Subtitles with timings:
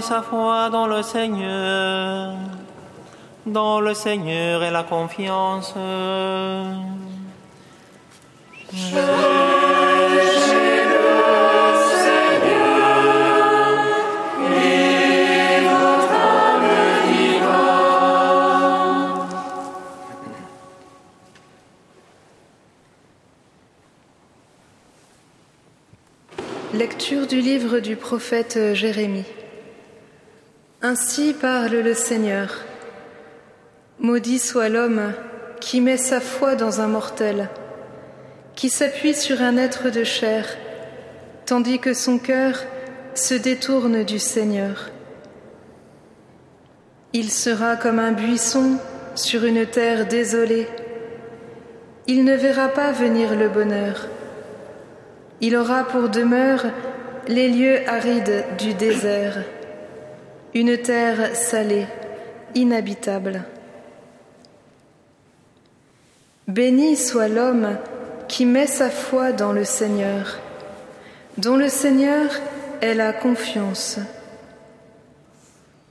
[0.00, 2.34] sa foi dans le Seigneur.
[3.46, 5.74] Dans le Seigneur et la confiance.
[26.74, 29.24] Lecture du livre du prophète Jérémie.
[30.82, 32.54] Ainsi parle le Seigneur.
[33.98, 35.14] Maudit soit l'homme
[35.58, 37.48] qui met sa foi dans un mortel,
[38.54, 40.46] qui s'appuie sur un être de chair,
[41.46, 42.62] tandis que son cœur
[43.14, 44.90] se détourne du Seigneur.
[47.14, 48.76] Il sera comme un buisson
[49.14, 50.68] sur une terre désolée.
[52.06, 54.08] Il ne verra pas venir le bonheur.
[55.40, 56.66] Il aura pour demeure
[57.28, 59.42] les lieux arides du désert,
[60.56, 61.86] une terre salée,
[62.54, 63.44] inhabitable.
[66.48, 67.76] Béni soit l'homme
[68.26, 70.38] qui met sa foi dans le Seigneur,
[71.36, 72.30] dont le Seigneur
[72.80, 73.98] est la confiance.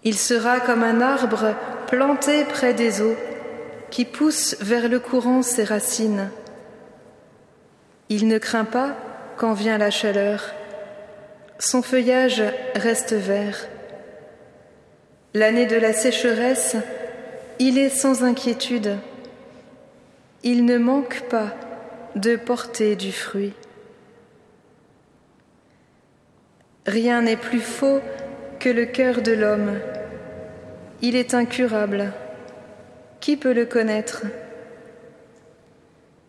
[0.03, 1.53] Il sera comme un arbre
[1.85, 3.17] planté près des eaux,
[3.91, 6.31] qui pousse vers le courant ses racines.
[8.09, 8.95] Il ne craint pas
[9.37, 10.55] quand vient la chaleur.
[11.59, 12.41] Son feuillage
[12.73, 13.67] reste vert.
[15.35, 16.77] L'année de la sécheresse,
[17.59, 18.95] il est sans inquiétude.
[20.43, 21.53] Il ne manque pas
[22.15, 23.51] de porter du fruit.
[26.87, 27.99] Rien n'est plus faux
[28.59, 29.73] que le cœur de l'homme.
[31.01, 32.13] Il est incurable.
[33.19, 34.21] Qui peut le connaître?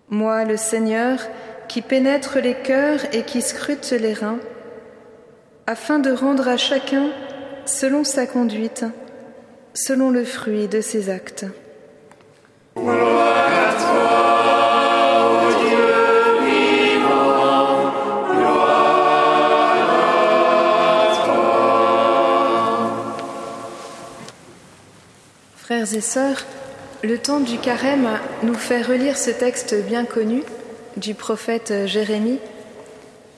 [0.08, 1.20] Moi, le Seigneur,
[1.68, 4.40] qui pénètre les cœurs et qui scrute les reins,
[5.68, 7.12] afin de rendre à chacun
[7.66, 8.84] selon sa conduite,
[9.76, 11.44] selon le fruit de ses actes.
[25.56, 26.46] Frères et sœurs,
[27.02, 28.08] le temps du carême
[28.42, 30.42] nous fait relire ce texte bien connu
[30.96, 32.38] du prophète Jérémie,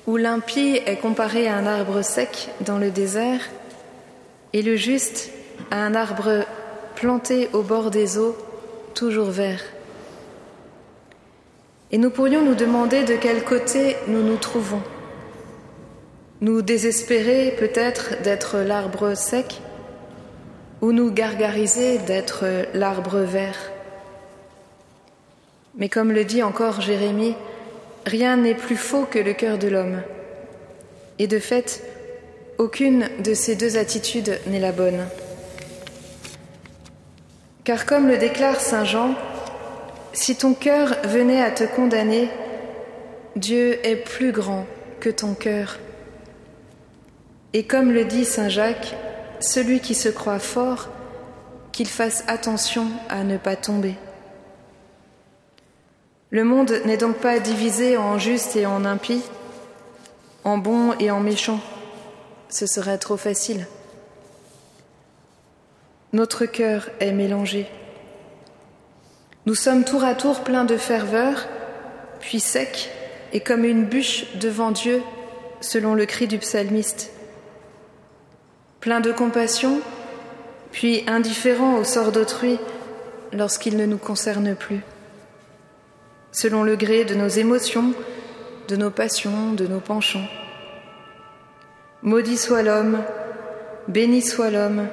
[0.06, 3.40] où l'impie est comparé à un arbre sec dans le désert
[4.52, 5.30] et le juste
[5.70, 6.44] un arbre
[6.94, 8.36] planté au bord des eaux,
[8.94, 9.62] toujours vert.
[11.90, 14.82] Et nous pourrions nous demander de quel côté nous nous trouvons.
[16.40, 19.60] Nous désespérer peut-être d'être l'arbre sec
[20.80, 23.72] ou nous gargariser d'être l'arbre vert.
[25.76, 27.36] Mais comme le dit encore Jérémie,
[28.06, 30.02] rien n'est plus faux que le cœur de l'homme.
[31.18, 31.82] Et de fait,
[32.58, 35.06] aucune de ces deux attitudes n'est la bonne.
[37.68, 39.14] Car comme le déclare Saint Jean,
[40.14, 42.30] si ton cœur venait à te condamner,
[43.36, 44.64] Dieu est plus grand
[45.00, 45.78] que ton cœur.
[47.52, 48.96] Et comme le dit Saint Jacques,
[49.40, 50.88] celui qui se croit fort,
[51.70, 53.96] qu'il fasse attention à ne pas tomber.
[56.30, 59.22] Le monde n'est donc pas divisé en juste et en impie,
[60.42, 61.60] en bon et en méchant.
[62.48, 63.66] Ce serait trop facile.
[66.12, 67.66] Notre cœur est mélangé.
[69.46, 71.46] Nous sommes tour à tour pleins de ferveur,
[72.20, 72.90] puis secs
[73.32, 75.02] et comme une bûche devant Dieu,
[75.60, 77.10] selon le cri du psalmiste.
[78.80, 79.80] Pleins de compassion,
[80.72, 82.58] puis indifférents au sort d'autrui
[83.32, 84.82] lorsqu'il ne nous concerne plus
[86.32, 87.92] selon le gré de nos émotions,
[88.68, 90.28] de nos passions, de nos penchants.
[92.02, 93.02] Maudit soit l'homme,
[93.88, 94.88] béni soit l'homme,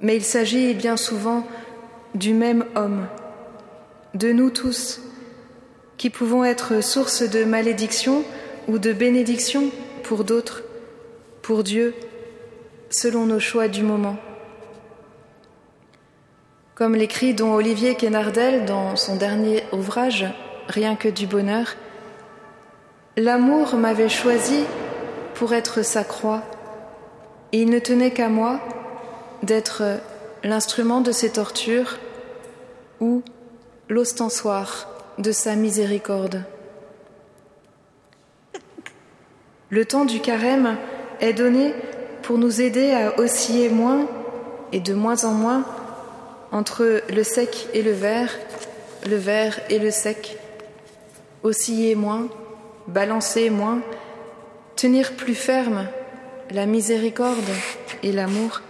[0.00, 1.46] mais il s'agit bien souvent
[2.14, 3.06] du même homme,
[4.14, 5.00] de nous tous,
[5.96, 8.24] qui pouvons être source de malédiction
[8.68, 9.70] ou de bénédiction
[10.02, 10.62] pour d'autres,
[11.42, 11.94] pour Dieu,
[12.88, 14.16] selon nos choix du moment.
[16.74, 20.26] Comme l'écrit dont Olivier Quénardel dans son dernier ouvrage,
[20.68, 21.74] Rien que du bonheur,
[23.16, 24.64] L'amour m'avait choisi
[25.34, 26.42] pour être sa croix,
[27.52, 28.60] et il ne tenait qu'à moi
[29.42, 29.82] d'être
[30.42, 31.98] l'instrument de ses tortures
[33.00, 33.22] ou
[33.88, 34.88] l'ostensoir
[35.18, 36.44] de sa miséricorde.
[39.68, 40.76] Le temps du carême
[41.20, 41.74] est donné
[42.22, 44.06] pour nous aider à osciller moins
[44.72, 45.64] et de moins en moins
[46.52, 48.36] entre le sec et le vert,
[49.08, 50.38] le vert et le sec,
[51.42, 52.28] osciller moins,
[52.88, 53.80] balancer moins,
[54.76, 55.86] tenir plus ferme
[56.50, 57.38] la miséricorde
[58.02, 58.60] et l'amour.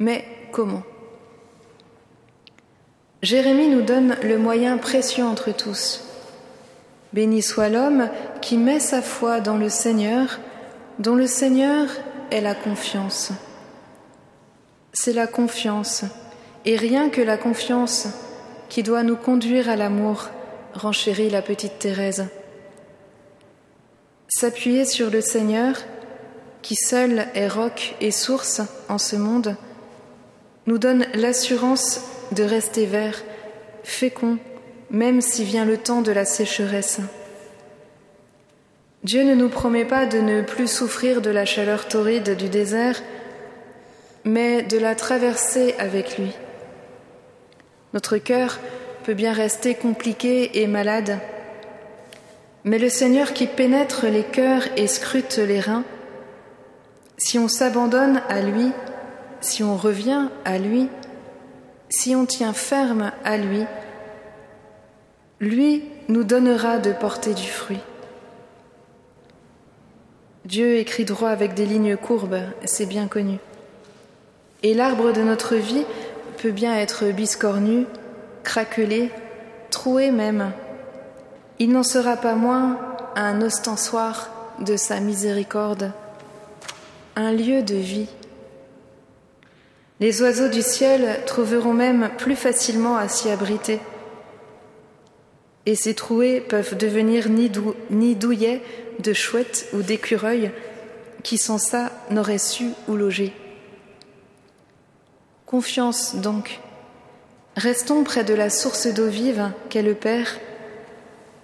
[0.00, 0.82] Mais comment?
[3.22, 6.02] Jérémie nous donne le moyen précieux entre tous.
[7.12, 8.08] Béni soit l'homme
[8.40, 10.40] qui met sa foi dans le Seigneur,
[10.98, 11.86] dont le Seigneur
[12.30, 13.30] est la confiance.
[14.94, 16.04] C'est la confiance,
[16.64, 18.08] et rien que la confiance,
[18.70, 20.30] qui doit nous conduire à l'amour,
[20.72, 22.26] renchérit la petite Thérèse.
[24.28, 25.76] S'appuyer sur le Seigneur,
[26.62, 29.56] qui seul est roc et source en ce monde,
[30.70, 32.00] nous donne l'assurance
[32.30, 33.24] de rester vert,
[33.82, 34.38] fécond,
[34.88, 37.00] même si vient le temps de la sécheresse.
[39.02, 43.02] Dieu ne nous promet pas de ne plus souffrir de la chaleur torride du désert,
[44.22, 46.30] mais de la traverser avec lui.
[47.92, 48.60] Notre cœur
[49.02, 51.18] peut bien rester compliqué et malade,
[52.62, 55.82] mais le Seigneur qui pénètre les cœurs et scrute les reins,
[57.18, 58.70] si on s'abandonne à lui,
[59.40, 60.88] si on revient à lui,
[61.88, 63.64] si on tient ferme à lui,
[65.40, 67.80] lui nous donnera de porter du fruit.
[70.44, 73.38] Dieu écrit droit avec des lignes courbes, c'est bien connu.
[74.62, 75.84] Et l'arbre de notre vie
[76.38, 77.86] peut bien être biscornu,
[78.42, 79.10] craquelé,
[79.70, 80.52] troué même.
[81.58, 82.78] Il n'en sera pas moins
[83.16, 85.92] un ostensoir de sa miséricorde,
[87.16, 88.08] un lieu de vie.
[90.00, 93.80] Les oiseaux du ciel trouveront même plus facilement à s'y abriter.
[95.66, 98.62] Et ces trouées peuvent devenir ni douillets
[98.98, 100.50] de chouettes ou d'écureuils
[101.22, 103.34] qui sans ça n'auraient su où loger.
[105.44, 106.60] Confiance donc.
[107.56, 110.38] Restons près de la source d'eau vive qu'est le Père.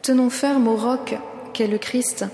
[0.00, 1.16] Tenons ferme au roc
[1.52, 2.24] qu'est le Christ.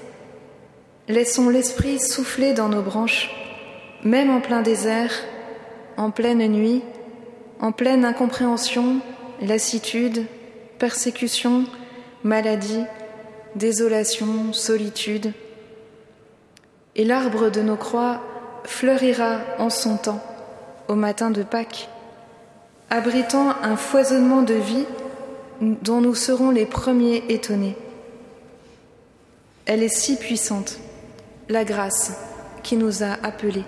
[1.08, 3.30] Laissons l'Esprit souffler dans nos branches,
[4.04, 5.10] même en plein désert,
[5.96, 6.82] en pleine nuit,
[7.60, 9.00] en pleine incompréhension,
[9.40, 10.26] lassitude,
[10.78, 11.64] persécution,
[12.24, 12.84] maladie,
[13.54, 15.32] désolation, solitude.
[16.96, 18.20] Et l'arbre de nos croix
[18.64, 20.22] fleurira en son temps,
[20.88, 21.88] au matin de Pâques,
[22.90, 24.84] abritant un foisonnement de vie
[25.60, 27.76] dont nous serons les premiers étonnés.
[29.64, 30.78] Elle est si puissante,
[31.48, 32.12] la grâce
[32.62, 33.64] qui nous a appelés.